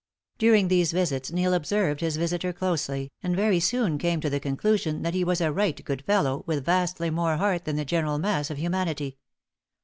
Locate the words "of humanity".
8.49-9.19